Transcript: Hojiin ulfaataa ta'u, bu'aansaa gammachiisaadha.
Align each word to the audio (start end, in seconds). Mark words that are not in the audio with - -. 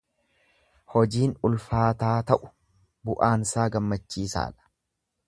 Hojiin 0.93 1.35
ulfaataa 1.49 2.15
ta'u, 2.31 2.49
bu'aansaa 3.11 3.69
gammachiisaadha. 3.77 4.71